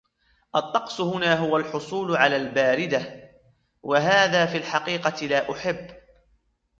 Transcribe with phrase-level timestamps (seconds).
[0.55, 3.31] الطقس هنا هو الحصول على الباردة،
[3.89, 5.89] وهذا في الحقيقة لا أحب.